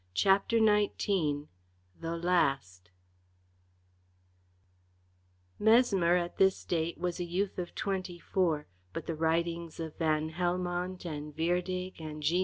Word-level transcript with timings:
CHAPTER 0.15 0.57
XIX 0.57 1.45
THE 1.99 2.17
LAST 2.17 2.89
Mesmer 5.59 6.15
at 6.15 6.37
this 6.39 6.65
date 6.65 6.97
was 6.97 7.19
a 7.19 7.23
youth 7.23 7.59
of 7.59 7.75
twenty 7.75 8.17
four, 8.17 8.65
but 8.93 9.05
the 9.05 9.13
writings 9.13 9.79
of 9.79 9.95
Van 9.99 10.29
Helmont 10.31 11.05
and 11.05 11.37
Wirdig 11.37 12.01
and 12.01 12.23
G. 12.23 12.39